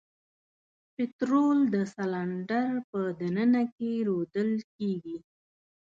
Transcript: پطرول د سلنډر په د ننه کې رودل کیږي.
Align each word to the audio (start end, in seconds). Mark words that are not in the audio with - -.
پطرول 0.95 1.59
د 1.73 1.75
سلنډر 1.93 2.69
په 2.89 3.01
د 3.19 3.21
ننه 3.35 3.63
کې 3.75 3.91
رودل 4.07 4.51
کیږي. 4.75 5.17